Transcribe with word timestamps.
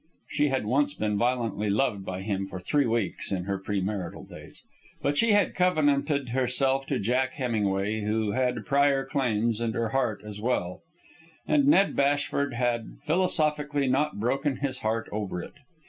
She 0.31 0.47
had 0.47 0.65
once 0.65 0.95
been 0.95 1.15
violently 1.15 1.69
loved 1.69 2.03
by 2.05 2.23
him 2.23 2.47
for 2.47 2.59
three 2.59 2.87
weeks 2.87 3.31
in 3.31 3.43
her 3.43 3.59
pre 3.59 3.81
marital 3.81 4.23
days. 4.23 4.63
But 4.99 5.15
she 5.15 5.33
had 5.33 5.53
covenanted 5.53 6.29
herself 6.29 6.87
to 6.87 6.97
Jack 6.97 7.33
Hemingway, 7.33 8.01
who 8.01 8.31
had 8.31 8.65
prior 8.65 9.05
claims, 9.05 9.61
and 9.61 9.75
her 9.75 9.89
heart 9.89 10.23
as 10.25 10.41
well; 10.41 10.81
and 11.47 11.67
Ned 11.67 11.95
Bashford 11.95 12.55
had 12.55 12.97
philosophically 13.05 13.87
not 13.87 14.19
broken 14.19 14.55
his 14.55 14.79
heart 14.79 15.07
over 15.11 15.39
it. 15.43 15.53